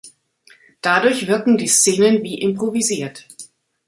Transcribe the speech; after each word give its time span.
Dadurch 0.81 1.27
wirken 1.27 1.59
die 1.59 1.67
Szenen 1.67 2.23
wie 2.23 2.41
improvisiert. 2.41 3.27